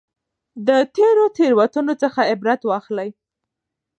د 0.67 0.69
تېرو 0.95 1.25
تېروتنو 1.37 1.93
څخه 2.03 2.19
عبرت 2.31 2.61
واخلئ. 2.65 3.09